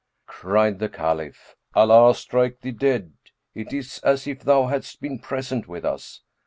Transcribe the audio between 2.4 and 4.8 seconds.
thee dead! it is as if thou